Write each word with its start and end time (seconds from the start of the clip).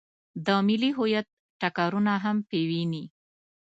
د 0.45 0.47
ملي 0.67 0.91
هویت 0.97 1.27
ټکرونه 1.61 2.13
هم 2.23 2.37
په 2.49 2.57
ويني. 2.69 3.03